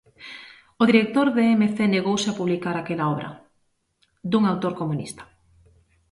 "O 0.81 0.83
director 0.91 1.27
de 1.37 1.43
Emecé 1.55 1.85
negouse 1.89 2.27
a 2.29 2.37
publicar 2.39 2.75
aquela 2.77 3.05
obra 3.13 3.29
"dun 4.29 4.43
autor 4.51 4.73
comunista"." 4.81 5.23